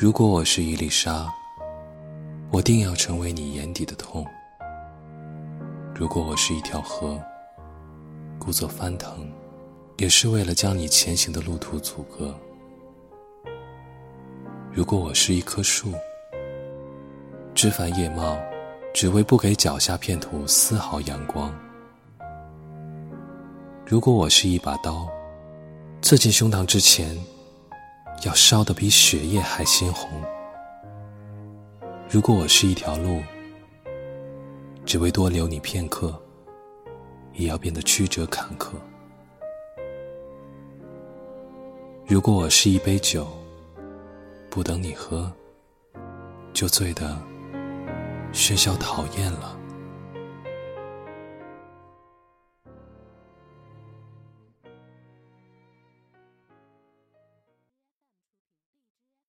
[0.00, 1.26] 如果我是一粒沙，
[2.52, 4.22] 我定要成为你眼底的痛；
[5.92, 7.20] 如果我是一条河，
[8.38, 9.28] 故作翻腾，
[9.96, 12.32] 也是为了将你前行的路途阻隔；
[14.72, 15.92] 如果我是一棵树，
[17.52, 18.38] 枝繁叶茂，
[18.94, 21.50] 只为不给脚下片土丝毫阳光；
[23.84, 25.08] 如果我是一把刀，
[26.02, 27.18] 刺进胸膛之前。
[28.24, 30.10] 要烧得比血液还鲜红。
[32.10, 33.22] 如果我是一条路，
[34.84, 36.20] 只为多留你片刻，
[37.34, 38.72] 也要变得曲折坎坷。
[42.06, 43.28] 如果我是一杯酒，
[44.50, 45.30] 不等你喝，
[46.52, 47.16] 就醉得
[48.32, 49.56] 喧嚣讨厌了。